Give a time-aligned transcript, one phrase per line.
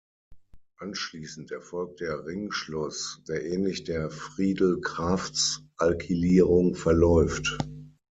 [0.79, 7.59] Anschließend erfolgt der Ringschluss, der ähnlich der Friedel-Crafts-Alkylierung verläuft.